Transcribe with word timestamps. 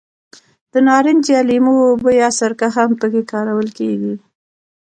د 0.71 0.73
نارنج 0.87 1.23
یا 1.33 1.41
لیمو 1.49 1.73
اوبه 1.89 2.11
یا 2.21 2.29
سرکه 2.39 2.67
هم 2.75 2.89
په 2.99 3.05
کې 3.11 3.21
کارول 3.31 3.67
کېږي. 3.77 4.13